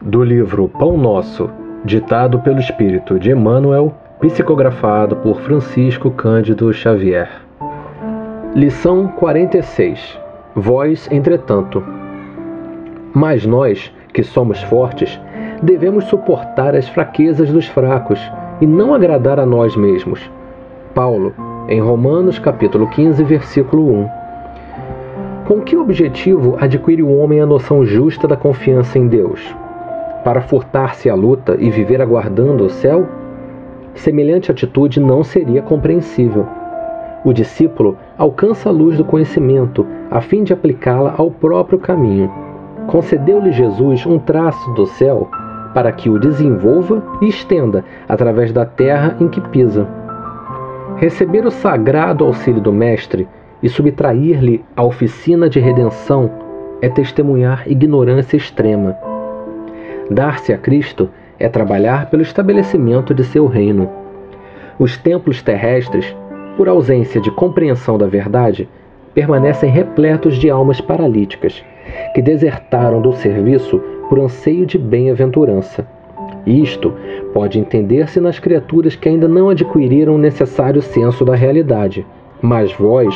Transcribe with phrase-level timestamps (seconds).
[0.00, 1.50] Do livro Pão Nosso,
[1.84, 7.28] ditado pelo Espírito de Emmanuel, psicografado por Francisco Cândido Xavier.
[8.54, 10.18] Lição 46.
[10.54, 11.84] Vós, entretanto.
[13.12, 15.20] Mas nós, que somos fortes,
[15.62, 18.20] devemos suportar as fraquezas dos fracos
[18.60, 20.20] e não agradar a nós mesmos.
[20.94, 21.34] Paulo,
[21.68, 24.08] em Romanos capítulo 15, versículo 1.
[25.46, 29.54] Com que objetivo adquire o homem a noção justa da confiança em Deus?
[30.24, 33.06] Para furtar-se à luta e viver aguardando o céu?
[33.94, 36.46] Semelhante atitude não seria compreensível.
[37.22, 42.32] O discípulo alcança a luz do conhecimento a fim de aplicá-la ao próprio caminho.
[42.86, 45.28] Concedeu-lhe Jesus um traço do céu
[45.74, 50.07] para que o desenvolva e estenda através da terra em que pisa.
[51.00, 53.28] Receber o sagrado auxílio do Mestre
[53.62, 56.28] e subtrair-lhe a oficina de redenção
[56.82, 58.96] é testemunhar ignorância extrema.
[60.10, 63.88] Dar-se a Cristo é trabalhar pelo estabelecimento de seu reino.
[64.76, 66.16] Os templos terrestres,
[66.56, 68.68] por ausência de compreensão da verdade,
[69.14, 71.64] permanecem repletos de almas paralíticas,
[72.12, 75.86] que desertaram do serviço por anseio de bem-aventurança.
[76.48, 76.94] Isto
[77.34, 82.06] pode entender-se nas criaturas que ainda não adquiriram o necessário senso da realidade.
[82.40, 83.14] Mas vós,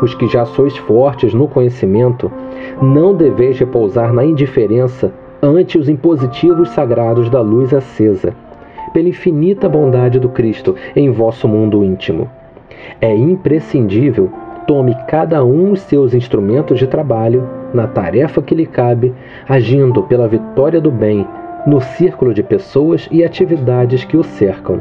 [0.00, 2.30] os que já sois fortes no conhecimento,
[2.80, 5.12] não deveis repousar na indiferença
[5.42, 8.32] ante os impositivos sagrados da luz acesa,
[8.92, 12.30] pela infinita bondade do Cristo em vosso mundo íntimo.
[13.00, 14.30] É imprescindível
[14.68, 17.42] tome cada um os seus instrumentos de trabalho
[17.74, 19.12] na tarefa que lhe cabe,
[19.48, 21.26] agindo pela vitória do bem
[21.68, 24.80] no círculo de pessoas e atividades que o cercam.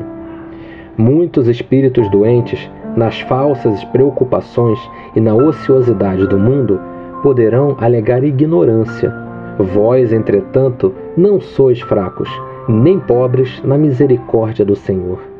[0.97, 4.79] Muitos espíritos doentes, nas falsas preocupações
[5.13, 6.79] e na ociosidade do mundo,
[7.21, 9.13] poderão alegar ignorância.
[9.59, 12.29] Vós, entretanto, não sois fracos,
[12.69, 15.36] nem pobres na misericórdia do Senhor.